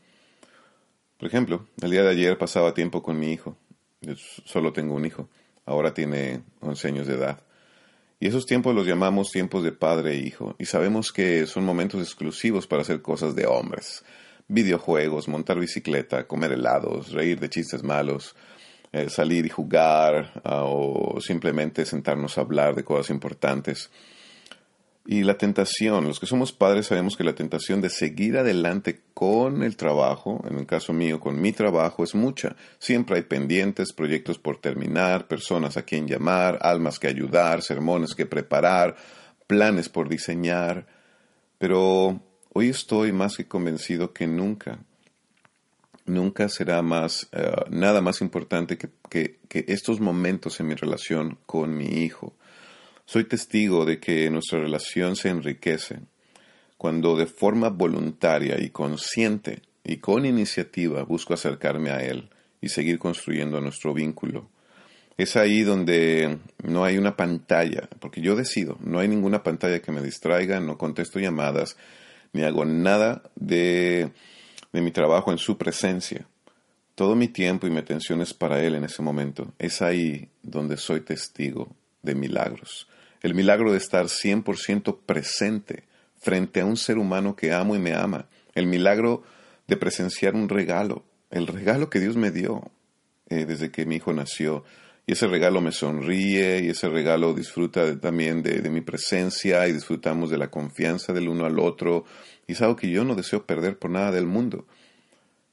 Por 1.18 1.28
ejemplo, 1.28 1.66
el 1.80 1.90
día 1.90 2.02
de 2.02 2.10
ayer 2.10 2.36
pasaba 2.36 2.74
tiempo 2.74 3.02
con 3.02 3.18
mi 3.18 3.32
hijo. 3.32 3.56
Yo 4.02 4.14
solo 4.16 4.72
tengo 4.72 4.94
un 4.94 5.06
hijo. 5.06 5.28
Ahora 5.64 5.94
tiene 5.94 6.42
11 6.60 6.88
años 6.88 7.06
de 7.06 7.14
edad. 7.14 7.42
Y 8.20 8.28
esos 8.28 8.46
tiempos 8.46 8.74
los 8.74 8.86
llamamos 8.86 9.30
tiempos 9.30 9.64
de 9.64 9.72
padre 9.72 10.12
e 10.12 10.18
hijo. 10.18 10.54
Y 10.58 10.66
sabemos 10.66 11.12
que 11.12 11.46
son 11.46 11.64
momentos 11.64 12.00
exclusivos 12.02 12.66
para 12.66 12.82
hacer 12.82 13.00
cosas 13.00 13.34
de 13.34 13.46
hombres. 13.46 14.04
Videojuegos, 14.48 15.28
montar 15.28 15.58
bicicleta, 15.58 16.26
comer 16.26 16.52
helados, 16.52 17.12
reír 17.12 17.40
de 17.40 17.50
chistes 17.50 17.82
malos, 17.82 18.36
eh, 18.92 19.08
salir 19.08 19.46
y 19.46 19.48
jugar 19.48 20.40
ah, 20.44 20.64
o 20.64 21.20
simplemente 21.20 21.84
sentarnos 21.84 22.36
a 22.36 22.42
hablar 22.42 22.74
de 22.74 22.84
cosas 22.84 23.10
importantes. 23.10 23.90
Y 25.08 25.22
la 25.22 25.38
tentación, 25.38 26.04
los 26.04 26.18
que 26.18 26.26
somos 26.26 26.52
padres 26.52 26.86
sabemos 26.86 27.16
que 27.16 27.22
la 27.22 27.36
tentación 27.36 27.80
de 27.80 27.90
seguir 27.90 28.36
adelante 28.36 29.02
con 29.14 29.62
el 29.62 29.76
trabajo, 29.76 30.44
en 30.50 30.58
el 30.58 30.66
caso 30.66 30.92
mío, 30.92 31.20
con 31.20 31.40
mi 31.40 31.52
trabajo, 31.52 32.02
es 32.02 32.16
mucha. 32.16 32.56
Siempre 32.80 33.16
hay 33.16 33.22
pendientes, 33.22 33.92
proyectos 33.92 34.38
por 34.38 34.60
terminar, 34.60 35.28
personas 35.28 35.76
a 35.76 35.82
quien 35.82 36.08
llamar, 36.08 36.58
almas 36.60 36.98
que 36.98 37.06
ayudar, 37.06 37.62
sermones 37.62 38.16
que 38.16 38.26
preparar, 38.26 38.96
planes 39.46 39.88
por 39.88 40.08
diseñar. 40.08 40.88
Pero 41.58 42.20
hoy 42.52 42.70
estoy 42.70 43.12
más 43.12 43.36
que 43.36 43.46
convencido 43.46 44.12
que 44.12 44.26
nunca, 44.26 44.80
nunca 46.04 46.48
será 46.48 46.82
más, 46.82 47.28
eh, 47.30 47.54
nada 47.70 48.00
más 48.00 48.20
importante 48.20 48.76
que 48.76 49.38
estos 49.52 50.00
momentos 50.00 50.58
en 50.58 50.66
mi 50.66 50.74
relación 50.74 51.38
con 51.46 51.76
mi 51.76 52.02
hijo 52.02 52.34
soy 53.06 53.22
testigo 53.24 53.84
de 53.84 54.00
que 54.00 54.28
nuestra 54.30 54.58
relación 54.58 55.14
se 55.14 55.28
enriquece 55.28 56.00
cuando 56.76 57.16
de 57.16 57.26
forma 57.26 57.68
voluntaria 57.68 58.60
y 58.60 58.70
consciente 58.70 59.62
y 59.84 59.98
con 59.98 60.26
iniciativa 60.26 61.04
busco 61.04 61.32
acercarme 61.32 61.90
a 61.90 62.02
Él 62.02 62.28
y 62.60 62.68
seguir 62.68 62.98
construyendo 62.98 63.60
nuestro 63.60 63.94
vínculo. 63.94 64.48
Es 65.16 65.36
ahí 65.36 65.62
donde 65.62 66.38
no 66.64 66.84
hay 66.84 66.98
una 66.98 67.16
pantalla, 67.16 67.88
porque 68.00 68.20
yo 68.20 68.34
decido, 68.34 68.76
no 68.80 68.98
hay 68.98 69.06
ninguna 69.06 69.44
pantalla 69.44 69.80
que 69.80 69.92
me 69.92 70.02
distraiga, 70.02 70.58
no 70.58 70.76
contesto 70.76 71.20
llamadas, 71.20 71.76
ni 72.32 72.42
hago 72.42 72.64
nada 72.64 73.22
de, 73.36 74.10
de 74.72 74.80
mi 74.80 74.90
trabajo 74.90 75.30
en 75.30 75.38
su 75.38 75.56
presencia. 75.56 76.26
Todo 76.96 77.14
mi 77.14 77.28
tiempo 77.28 77.68
y 77.68 77.70
mi 77.70 77.78
atención 77.78 78.20
es 78.20 78.34
para 78.34 78.62
Él 78.62 78.74
en 78.74 78.84
ese 78.84 79.00
momento. 79.00 79.54
Es 79.60 79.80
ahí 79.80 80.28
donde 80.42 80.76
soy 80.76 81.00
testigo 81.02 81.74
de 82.06 82.14
milagros 82.14 82.88
el 83.26 83.34
milagro 83.34 83.72
de 83.72 83.78
estar 83.78 84.06
100% 84.06 84.98
presente 85.04 85.84
frente 86.18 86.60
a 86.60 86.64
un 86.64 86.76
ser 86.76 86.96
humano 86.96 87.34
que 87.34 87.52
amo 87.52 87.74
y 87.74 87.78
me 87.78 87.92
ama, 87.92 88.28
el 88.54 88.66
milagro 88.66 89.24
de 89.66 89.76
presenciar 89.76 90.34
un 90.34 90.48
regalo, 90.48 91.04
el 91.30 91.46
regalo 91.46 91.90
que 91.90 92.00
Dios 92.00 92.16
me 92.16 92.30
dio 92.30 92.70
eh, 93.28 93.44
desde 93.44 93.70
que 93.70 93.84
mi 93.84 93.96
hijo 93.96 94.12
nació. 94.12 94.64
Y 95.08 95.12
ese 95.12 95.28
regalo 95.28 95.60
me 95.60 95.70
sonríe 95.70 96.60
y 96.60 96.70
ese 96.70 96.88
regalo 96.88 97.32
disfruta 97.32 97.98
también 98.00 98.42
de, 98.42 98.60
de 98.60 98.70
mi 98.70 98.80
presencia 98.80 99.66
y 99.68 99.72
disfrutamos 99.72 100.30
de 100.30 100.38
la 100.38 100.50
confianza 100.50 101.12
del 101.12 101.28
uno 101.28 101.46
al 101.46 101.58
otro. 101.60 102.04
Y 102.46 102.52
es 102.52 102.62
algo 102.62 102.76
que 102.76 102.90
yo 102.90 103.04
no 103.04 103.14
deseo 103.14 103.46
perder 103.46 103.78
por 103.78 103.90
nada 103.90 104.10
del 104.10 104.26
mundo. 104.26 104.66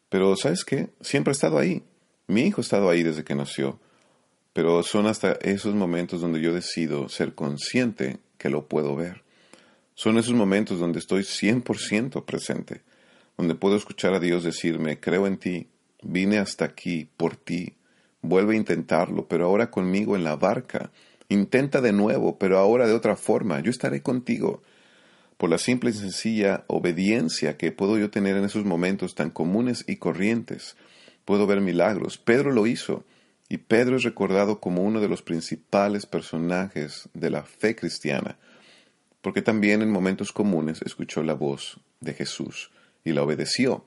Pero 0.10 0.36
¿sabes 0.36 0.64
qué? 0.64 0.90
Siempre 1.02 1.32
ha 1.32 1.34
estado 1.34 1.60
ahí. 1.60 1.84
Mi 2.28 2.42
hijo 2.42 2.62
ha 2.62 2.64
estado 2.64 2.90
ahí 2.90 3.04
desde 3.04 3.24
que 3.24 3.36
nació. 3.36 3.80
Pero 4.54 4.84
son 4.84 5.08
hasta 5.08 5.34
esos 5.42 5.76
momentos 5.76 6.22
donde 6.22 6.40
yo 6.40 6.54
decido 6.54 7.10
ser 7.10 7.34
consciente 7.34 8.20
que 8.38 8.50
lo 8.50 8.68
puedo 8.68 8.96
ver. 8.96 9.24
Son 9.96 10.18
esos 10.18 10.34
momentos 10.34 10.80
donde 10.80 11.00
estoy 11.00 11.24
100% 11.24 12.24
presente, 12.26 12.82
donde 13.38 13.56
puedo 13.56 13.76
escuchar 13.76 14.14
a 14.14 14.20
Dios 14.20 14.44
decirme, 14.44 15.00
creo 15.00 15.28
en 15.28 15.38
ti, 15.38 15.68
vine 16.02 16.38
hasta 16.40 16.66
aquí 16.66 17.08
por 17.18 17.36
ti, 17.36 17.74
vuelve 18.22 18.54
a 18.54 18.58
intentarlo, 18.58 19.28
pero 19.28 19.46
ahora 19.46 19.70
conmigo 19.70 20.16
en 20.16 20.24
la 20.24 20.36
barca. 20.36 20.92
Intenta 21.30 21.82
de 21.82 21.94
nuevo, 21.94 22.38
pero 22.38 22.58
ahora 22.58 22.88
de 22.88 22.94
otra 22.94 23.16
forma, 23.16 23.60
yo 23.60 23.72
estaré 23.72 24.02
contigo. 24.02 24.62
Por 25.38 25.50
la 25.50 25.58
simple 25.58 25.90
y 25.90 25.94
sencilla 25.94 26.64
obediencia 26.68 27.58
que 27.58 27.72
puedo 27.72 27.98
yo 27.98 28.10
tener 28.10 28.38
en 28.38 28.46
esos 28.46 28.66
momentos 28.66 29.16
tan 29.16 29.30
comunes 29.30 29.84
y 29.88 29.98
corrientes, 29.98 30.76
puedo 31.26 31.48
ver 31.48 31.62
milagros. 31.62 32.18
Pedro 32.18 32.52
lo 32.52 32.68
hizo. 32.68 33.04
Y 33.54 33.60
Pedro 33.60 33.98
es 33.98 34.02
recordado 34.02 34.60
como 34.60 34.82
uno 34.82 35.00
de 35.00 35.08
los 35.08 35.22
principales 35.22 36.08
personajes 36.08 37.08
de 37.14 37.30
la 37.30 37.44
fe 37.44 37.76
cristiana, 37.76 38.40
porque 39.22 39.44
también 39.44 39.84
en 39.84 39.92
momentos 39.92 40.32
comunes 40.32 40.82
escuchó 40.82 41.22
la 41.22 41.36
voz 41.36 41.80
de 42.00 42.16
Jesús 42.16 42.72
y 43.06 43.12
la 43.12 43.22
obedeció. 43.22 43.86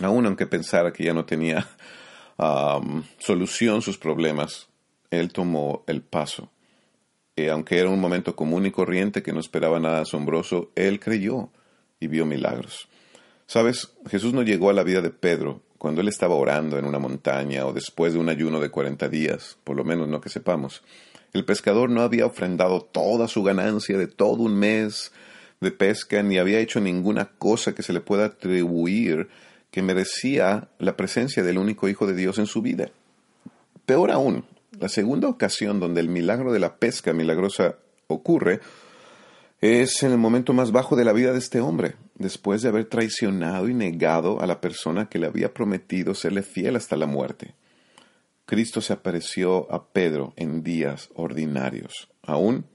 Aun 0.00 0.24
aunque 0.24 0.46
pensara 0.46 0.94
que 0.94 1.04
ya 1.04 1.12
no 1.12 1.26
tenía 1.26 1.68
solución 3.18 3.82
sus 3.82 3.98
problemas, 3.98 4.68
él 5.10 5.30
tomó 5.30 5.84
el 5.86 6.00
paso. 6.00 6.50
Y 7.36 7.48
aunque 7.48 7.78
era 7.78 7.90
un 7.90 8.00
momento 8.00 8.34
común 8.34 8.64
y 8.64 8.70
corriente 8.70 9.22
que 9.22 9.34
no 9.34 9.40
esperaba 9.40 9.78
nada 9.78 10.00
asombroso, 10.00 10.70
él 10.74 11.00
creyó 11.00 11.50
y 12.00 12.06
vio 12.06 12.24
milagros. 12.24 12.88
Sabes, 13.46 13.92
Jesús 14.08 14.32
no 14.32 14.40
llegó 14.40 14.70
a 14.70 14.72
la 14.72 14.84
vida 14.84 15.02
de 15.02 15.10
Pedro 15.10 15.67
cuando 15.78 16.00
él 16.00 16.08
estaba 16.08 16.34
orando 16.34 16.78
en 16.78 16.84
una 16.84 16.98
montaña 16.98 17.64
o 17.64 17.72
después 17.72 18.12
de 18.12 18.18
un 18.18 18.28
ayuno 18.28 18.60
de 18.60 18.70
cuarenta 18.70 19.08
días, 19.08 19.56
por 19.64 19.76
lo 19.76 19.84
menos 19.84 20.08
no 20.08 20.20
que 20.20 20.28
sepamos, 20.28 20.82
el 21.32 21.44
pescador 21.44 21.88
no 21.88 22.02
había 22.02 22.26
ofrendado 22.26 22.80
toda 22.80 23.28
su 23.28 23.42
ganancia 23.42 23.96
de 23.96 24.08
todo 24.08 24.42
un 24.42 24.58
mes 24.58 25.12
de 25.60 25.70
pesca 25.70 26.22
ni 26.22 26.38
había 26.38 26.60
hecho 26.60 26.80
ninguna 26.80 27.26
cosa 27.38 27.74
que 27.74 27.82
se 27.82 27.92
le 27.92 28.00
pueda 28.00 28.26
atribuir 28.26 29.28
que 29.70 29.82
merecía 29.82 30.68
la 30.78 30.96
presencia 30.96 31.42
del 31.42 31.58
único 31.58 31.88
Hijo 31.88 32.06
de 32.06 32.14
Dios 32.14 32.38
en 32.38 32.46
su 32.46 32.62
vida. 32.62 32.90
Peor 33.86 34.10
aún, 34.10 34.44
la 34.78 34.88
segunda 34.88 35.28
ocasión 35.28 35.80
donde 35.80 36.00
el 36.00 36.08
milagro 36.08 36.52
de 36.52 36.60
la 36.60 36.76
pesca 36.76 37.12
milagrosa 37.12 37.76
ocurre 38.06 38.60
es 39.60 40.02
en 40.04 40.12
el 40.12 40.18
momento 40.18 40.52
más 40.52 40.70
bajo 40.70 40.94
de 40.94 41.04
la 41.04 41.12
vida 41.12 41.32
de 41.32 41.38
este 41.38 41.60
hombre, 41.60 41.96
después 42.14 42.62
de 42.62 42.68
haber 42.68 42.84
traicionado 42.84 43.68
y 43.68 43.74
negado 43.74 44.40
a 44.40 44.46
la 44.46 44.60
persona 44.60 45.08
que 45.08 45.18
le 45.18 45.26
había 45.26 45.52
prometido 45.52 46.14
serle 46.14 46.42
fiel 46.42 46.76
hasta 46.76 46.96
la 46.96 47.06
muerte. 47.06 47.54
Cristo 48.46 48.80
se 48.80 48.92
apareció 48.92 49.70
a 49.72 49.88
Pedro 49.88 50.32
en 50.36 50.62
días 50.62 51.10
ordinarios, 51.14 52.08
aún 52.22 52.66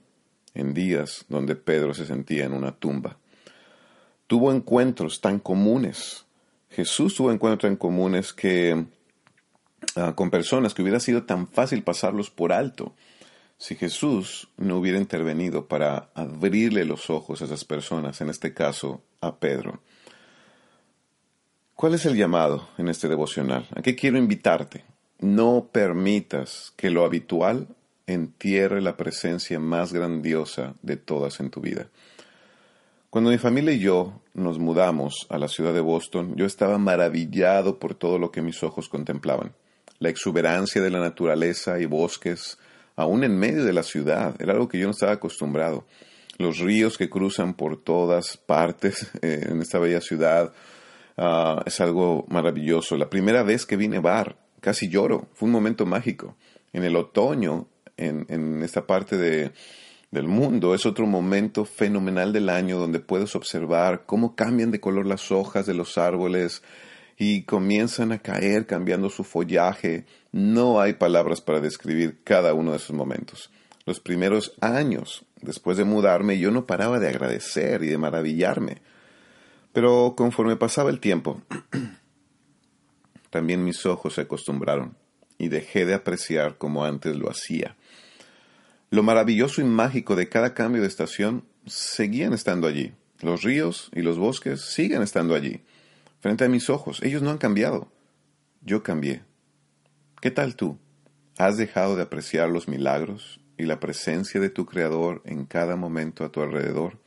en 0.52 0.74
días 0.74 1.24
donde 1.28 1.56
Pedro 1.56 1.94
se 1.94 2.06
sentía 2.06 2.44
en 2.44 2.52
una 2.52 2.72
tumba. 2.72 3.16
Tuvo 4.26 4.52
encuentros 4.52 5.20
tan 5.20 5.38
comunes. 5.38 6.26
Jesús 6.70 7.14
tuvo 7.14 7.32
encuentros 7.32 7.68
tan 7.68 7.76
comunes 7.76 8.32
que 8.32 8.84
ah, 9.96 10.14
con 10.14 10.30
personas 10.30 10.74
que 10.74 10.82
hubiera 10.82 11.00
sido 11.00 11.24
tan 11.24 11.48
fácil 11.48 11.82
pasarlos 11.82 12.30
por 12.30 12.52
alto 12.52 12.94
si 13.58 13.76
Jesús 13.76 14.48
no 14.56 14.78
hubiera 14.78 14.98
intervenido 14.98 15.66
para 15.66 16.10
abrirle 16.14 16.84
los 16.84 17.10
ojos 17.10 17.40
a 17.40 17.46
esas 17.46 17.64
personas, 17.64 18.20
en 18.20 18.30
este 18.30 18.52
caso 18.52 19.02
a 19.20 19.36
Pedro. 19.36 19.80
¿Cuál 21.74 21.94
es 21.94 22.06
el 22.06 22.16
llamado 22.16 22.68
en 22.78 22.88
este 22.88 23.08
devocional? 23.08 23.66
¿A 23.74 23.82
qué 23.82 23.96
quiero 23.96 24.18
invitarte? 24.18 24.84
No 25.18 25.68
permitas 25.72 26.72
que 26.76 26.90
lo 26.90 27.04
habitual 27.04 27.68
entierre 28.06 28.80
la 28.80 28.96
presencia 28.96 29.58
más 29.58 29.92
grandiosa 29.92 30.74
de 30.82 30.96
todas 30.96 31.40
en 31.40 31.50
tu 31.50 31.60
vida. 31.60 31.88
Cuando 33.10 33.30
mi 33.30 33.38
familia 33.38 33.72
y 33.72 33.78
yo 33.78 34.20
nos 34.34 34.58
mudamos 34.58 35.26
a 35.30 35.38
la 35.38 35.48
ciudad 35.48 35.72
de 35.72 35.80
Boston, 35.80 36.34
yo 36.36 36.46
estaba 36.46 36.78
maravillado 36.78 37.78
por 37.78 37.94
todo 37.94 38.18
lo 38.18 38.30
que 38.30 38.42
mis 38.42 38.62
ojos 38.62 38.88
contemplaban. 38.88 39.52
La 40.00 40.08
exuberancia 40.08 40.82
de 40.82 40.90
la 40.90 40.98
naturaleza 40.98 41.78
y 41.78 41.86
bosques, 41.86 42.58
aún 42.96 43.24
en 43.24 43.38
medio 43.38 43.64
de 43.64 43.72
la 43.72 43.82
ciudad, 43.82 44.34
era 44.40 44.52
algo 44.52 44.68
que 44.68 44.78
yo 44.78 44.86
no 44.86 44.92
estaba 44.92 45.12
acostumbrado. 45.12 45.86
Los 46.38 46.58
ríos 46.58 46.98
que 46.98 47.10
cruzan 47.10 47.54
por 47.54 47.82
todas 47.82 48.36
partes 48.36 49.10
eh, 49.22 49.46
en 49.48 49.60
esta 49.62 49.78
bella 49.78 50.00
ciudad 50.00 50.52
ah, 51.16 51.62
es 51.66 51.80
algo 51.80 52.26
maravilloso. 52.28 52.96
La 52.96 53.10
primera 53.10 53.42
vez 53.42 53.66
que 53.66 53.76
vine 53.76 53.98
a 53.98 54.00
Bar, 54.00 54.36
casi 54.60 54.88
lloro, 54.88 55.28
fue 55.34 55.46
un 55.46 55.52
momento 55.52 55.86
mágico. 55.86 56.36
En 56.72 56.84
el 56.84 56.96
otoño 56.96 57.68
en, 57.96 58.62
esta 58.62 58.86
parte 58.86 59.16
de, 59.16 59.52
del 60.10 60.26
mundo, 60.26 60.74
es 60.74 60.86
otro 60.86 61.06
momento 61.06 61.64
fenomenal 61.64 62.32
del 62.32 62.48
año 62.48 62.78
donde 62.78 63.00
puedes 63.00 63.36
observar 63.36 64.04
cómo 64.06 64.34
cambian 64.34 64.70
de 64.70 64.80
color 64.80 65.06
las 65.06 65.30
hojas 65.30 65.66
de 65.66 65.74
los 65.74 65.98
árboles 65.98 66.62
y 67.16 67.42
comienzan 67.42 68.12
a 68.12 68.18
caer 68.18 68.66
cambiando 68.66 69.10
su 69.10 69.24
follaje. 69.24 70.06
No 70.32 70.80
hay 70.80 70.94
palabras 70.94 71.40
para 71.40 71.60
describir 71.60 72.20
cada 72.24 72.54
uno 72.54 72.72
de 72.72 72.78
esos 72.78 72.94
momentos. 72.94 73.50
Los 73.86 74.00
primeros 74.00 74.54
años 74.60 75.24
después 75.44 75.76
de 75.76 75.84
mudarme 75.84 76.38
yo 76.38 76.50
no 76.50 76.66
paraba 76.66 76.98
de 76.98 77.08
agradecer 77.08 77.82
y 77.82 77.88
de 77.88 77.98
maravillarme. 77.98 78.82
Pero 79.72 80.14
conforme 80.16 80.56
pasaba 80.56 80.90
el 80.90 81.00
tiempo, 81.00 81.42
también 83.30 83.64
mis 83.64 83.84
ojos 83.86 84.14
se 84.14 84.22
acostumbraron 84.22 84.96
y 85.38 85.48
dejé 85.48 85.84
de 85.84 85.94
apreciar 85.94 86.58
como 86.58 86.84
antes 86.84 87.16
lo 87.16 87.30
hacía. 87.30 87.76
Lo 88.90 89.02
maravilloso 89.02 89.60
y 89.60 89.64
mágico 89.64 90.14
de 90.16 90.28
cada 90.28 90.54
cambio 90.54 90.80
de 90.80 90.88
estación 90.88 91.44
seguían 91.66 92.32
estando 92.32 92.66
allí. 92.66 92.92
Los 93.20 93.42
ríos 93.42 93.90
y 93.94 94.02
los 94.02 94.18
bosques 94.18 94.60
siguen 94.60 95.02
estando 95.02 95.34
allí, 95.34 95.62
frente 96.24 96.46
a 96.46 96.48
mis 96.48 96.70
ojos. 96.70 97.02
Ellos 97.02 97.20
no 97.20 97.28
han 97.28 97.36
cambiado. 97.36 97.92
Yo 98.62 98.82
cambié. 98.82 99.24
¿Qué 100.22 100.30
tal 100.30 100.56
tú? 100.56 100.78
¿Has 101.36 101.58
dejado 101.58 101.96
de 101.96 102.02
apreciar 102.02 102.48
los 102.48 102.66
milagros 102.66 103.40
y 103.58 103.64
la 103.64 103.78
presencia 103.78 104.40
de 104.40 104.48
tu 104.48 104.64
Creador 104.64 105.20
en 105.26 105.44
cada 105.44 105.76
momento 105.76 106.24
a 106.24 106.32
tu 106.32 106.40
alrededor? 106.40 106.98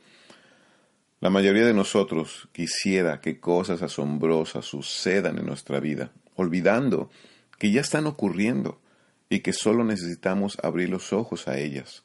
La 1.18 1.30
mayoría 1.30 1.66
de 1.66 1.74
nosotros 1.74 2.48
quisiera 2.52 3.20
que 3.20 3.40
cosas 3.40 3.82
asombrosas 3.82 4.66
sucedan 4.66 5.36
en 5.36 5.46
nuestra 5.46 5.80
vida, 5.80 6.12
olvidando 6.36 7.10
que 7.58 7.72
ya 7.72 7.80
están 7.80 8.06
ocurriendo 8.06 8.80
y 9.28 9.40
que 9.40 9.52
solo 9.52 9.82
necesitamos 9.82 10.58
abrir 10.62 10.90
los 10.90 11.12
ojos 11.12 11.48
a 11.48 11.58
ellas. 11.58 12.04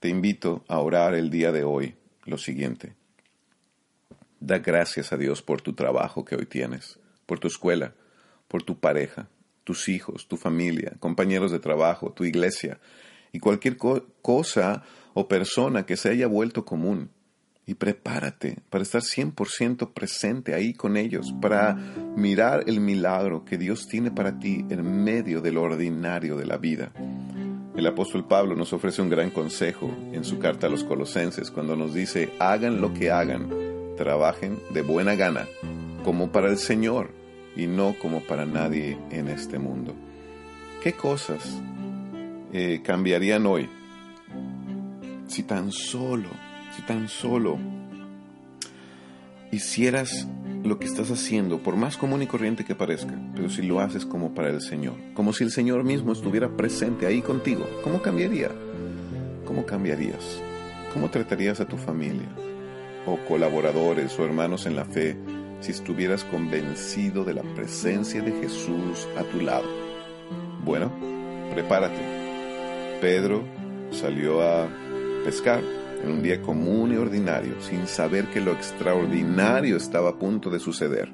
Te 0.00 0.08
invito 0.08 0.64
a 0.66 0.78
orar 0.78 1.14
el 1.14 1.28
día 1.28 1.52
de 1.52 1.64
hoy 1.64 1.94
lo 2.24 2.38
siguiente. 2.38 2.94
Da 4.44 4.58
gracias 4.58 5.12
a 5.12 5.16
Dios 5.16 5.40
por 5.40 5.62
tu 5.62 5.72
trabajo 5.72 6.24
que 6.24 6.34
hoy 6.34 6.46
tienes, 6.46 6.98
por 7.26 7.38
tu 7.38 7.46
escuela, 7.46 7.94
por 8.48 8.64
tu 8.64 8.80
pareja, 8.80 9.28
tus 9.62 9.88
hijos, 9.88 10.26
tu 10.26 10.36
familia, 10.36 10.94
compañeros 10.98 11.52
de 11.52 11.60
trabajo, 11.60 12.12
tu 12.12 12.24
iglesia 12.24 12.80
y 13.30 13.38
cualquier 13.38 13.76
cosa 13.76 14.82
o 15.14 15.28
persona 15.28 15.86
que 15.86 15.96
se 15.96 16.10
haya 16.10 16.26
vuelto 16.26 16.64
común 16.64 17.10
y 17.66 17.74
prepárate 17.74 18.58
para 18.68 18.82
estar 18.82 19.02
100% 19.02 19.92
presente 19.92 20.54
ahí 20.54 20.74
con 20.74 20.96
ellos, 20.96 21.32
para 21.40 21.74
mirar 22.16 22.64
el 22.66 22.80
milagro 22.80 23.44
que 23.44 23.58
Dios 23.58 23.86
tiene 23.86 24.10
para 24.10 24.40
ti 24.40 24.64
en 24.70 25.04
medio 25.04 25.40
de 25.40 25.52
lo 25.52 25.62
ordinario 25.62 26.36
de 26.36 26.46
la 26.46 26.56
vida. 26.56 26.90
El 27.76 27.86
apóstol 27.86 28.26
Pablo 28.26 28.56
nos 28.56 28.72
ofrece 28.72 29.02
un 29.02 29.08
gran 29.08 29.30
consejo 29.30 29.88
en 30.12 30.24
su 30.24 30.40
carta 30.40 30.66
a 30.66 30.70
los 30.70 30.82
colosenses 30.82 31.52
cuando 31.52 31.76
nos 31.76 31.94
dice, 31.94 32.32
hagan 32.40 32.80
lo 32.80 32.92
que 32.92 33.12
hagan, 33.12 33.71
trabajen 33.96 34.58
de 34.70 34.82
buena 34.82 35.14
gana, 35.14 35.46
como 36.04 36.32
para 36.32 36.48
el 36.48 36.58
Señor 36.58 37.10
y 37.56 37.66
no 37.66 37.94
como 38.00 38.20
para 38.20 38.46
nadie 38.46 38.98
en 39.10 39.28
este 39.28 39.58
mundo. 39.58 39.94
¿Qué 40.82 40.94
cosas 40.94 41.60
eh, 42.52 42.80
cambiarían 42.84 43.46
hoy 43.46 43.68
si 45.28 45.42
tan 45.42 45.72
solo 45.72 46.28
si 46.74 46.82
tan 46.82 47.08
solo 47.08 47.58
hicieras 49.50 50.26
lo 50.64 50.78
que 50.78 50.86
estás 50.86 51.10
haciendo, 51.10 51.58
por 51.58 51.76
más 51.76 51.96
común 51.96 52.22
y 52.22 52.26
corriente 52.26 52.64
que 52.64 52.74
parezca, 52.74 53.14
pero 53.34 53.50
si 53.50 53.62
lo 53.62 53.80
haces 53.80 54.06
como 54.06 54.32
para 54.32 54.48
el 54.48 54.60
Señor, 54.60 54.94
como 55.14 55.32
si 55.32 55.44
el 55.44 55.50
Señor 55.50 55.84
mismo 55.84 56.12
estuviera 56.12 56.56
presente 56.56 57.04
ahí 57.06 57.20
contigo, 57.20 57.68
¿cómo 57.82 58.00
cambiaría? 58.00 58.50
¿Cómo 59.44 59.66
cambiarías? 59.66 60.40
¿Cómo 60.94 61.10
tratarías 61.10 61.60
a 61.60 61.66
tu 61.66 61.76
familia 61.76 62.28
o 63.06 63.16
colaboradores 63.28 64.18
o 64.18 64.24
hermanos 64.24 64.66
en 64.66 64.76
la 64.76 64.84
fe 64.84 65.16
si 65.60 65.70
estuvieras 65.70 66.24
convencido 66.24 67.24
de 67.24 67.34
la 67.34 67.42
presencia 67.42 68.20
de 68.20 68.32
Jesús 68.32 69.08
a 69.16 69.22
tu 69.24 69.40
lado? 69.40 69.68
Bueno, 70.64 70.92
prepárate. 71.52 72.00
Pedro 73.00 73.42
salió 73.90 74.42
a 74.42 74.68
pescar 75.24 75.62
en 76.02 76.10
un 76.10 76.22
día 76.22 76.42
común 76.42 76.92
y 76.92 76.96
ordinario, 76.96 77.60
sin 77.60 77.86
saber 77.86 78.26
que 78.26 78.40
lo 78.40 78.52
extraordinario 78.52 79.76
estaba 79.76 80.10
a 80.10 80.18
punto 80.18 80.50
de 80.50 80.58
suceder. 80.58 81.10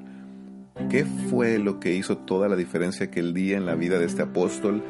¿Qué 0.89 1.05
fue 1.05 1.59
lo 1.59 1.79
que 1.79 1.93
hizo 1.93 2.17
toda 2.17 2.47
la 2.47 2.55
diferencia 2.55 3.07
aquel 3.07 3.33
día 3.33 3.57
en 3.57 3.65
la 3.65 3.75
vida 3.75 3.99
de 3.99 4.05
este 4.05 4.23
apóstol 4.23 4.81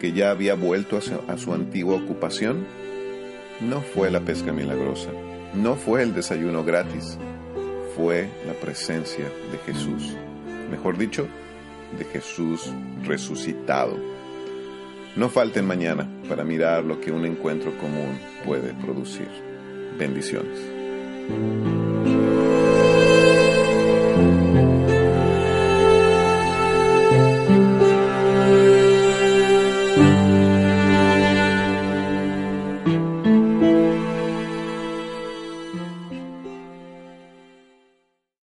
que 0.00 0.12
ya 0.12 0.30
había 0.30 0.54
vuelto 0.54 0.98
a 0.98 1.36
su, 1.38 1.52
antigua 1.52 1.96
ocupación? 1.96 2.66
No 3.60 3.80
fue 3.80 4.10
la 4.10 4.20
pesca 4.20 4.52
milagrosa, 4.52 5.10
no 5.54 5.74
fue 5.74 6.02
el 6.02 6.14
desayuno 6.14 6.64
gratis, 6.64 7.18
fue 7.96 8.28
la 8.46 8.54
presencia 8.54 9.24
de 9.50 9.58
Jesús. 9.66 10.16
Mejor 10.70 10.96
dicho, 10.96 11.26
de 11.98 12.04
Jesús 12.04 12.72
resucitado. 13.04 13.96
No 15.16 15.28
falten 15.28 15.66
mañana 15.66 16.08
para 16.28 16.44
mirar 16.44 16.84
lo 16.84 17.00
que 17.00 17.10
un 17.10 17.26
encuentro 17.26 17.76
común 17.78 18.18
puede 18.44 18.72
producir. 18.74 19.28
Bendiciones. 19.98 21.89